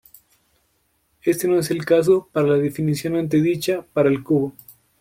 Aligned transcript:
Éste 1.21 1.47
no 1.47 1.59
es 1.59 1.69
el 1.69 1.85
caso 1.85 2.27
para 2.31 2.47
la 2.47 2.57
definición 2.57 3.15
antedicha 3.17 3.85
para 3.93 4.09
el 4.09 4.23
cubo. 4.23 4.51